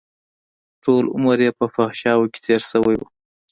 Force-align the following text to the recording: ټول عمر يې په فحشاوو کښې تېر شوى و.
ټول 0.83 1.03
عمر 1.15 1.37
يې 1.45 1.51
په 1.59 1.65
فحشاوو 1.73 2.29
کښې 2.33 2.39
تېر 2.45 2.61
شوى 2.71 2.95
و. 2.97 3.01